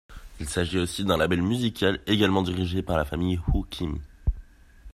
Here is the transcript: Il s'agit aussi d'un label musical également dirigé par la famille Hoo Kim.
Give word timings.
Il 0.39 0.49
s'agit 0.49 0.79
aussi 0.79 1.03
d'un 1.05 1.15
label 1.17 1.43
musical 1.43 1.99
également 2.07 2.41
dirigé 2.41 2.81
par 2.81 2.97
la 2.97 3.05
famille 3.05 3.39
Hoo 3.53 3.67
Kim. 3.69 3.99